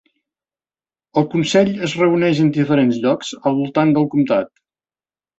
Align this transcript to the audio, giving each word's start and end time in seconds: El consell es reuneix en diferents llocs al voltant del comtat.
El 1.21 1.25
consell 1.33 1.67
es 1.87 1.93
reuneix 1.99 2.41
en 2.45 2.49
diferents 2.55 2.97
llocs 3.03 3.29
al 3.51 3.57
voltant 3.59 3.93
del 3.99 4.09
comtat. 4.15 4.51